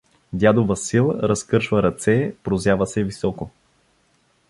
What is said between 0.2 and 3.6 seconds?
Дядо Васил разкършва ръце, прозява се високо.